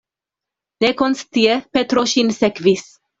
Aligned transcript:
Nekonscie 0.85 1.57
Petro 1.77 2.05
ŝin 2.13 2.33
sekvis. 2.39 2.87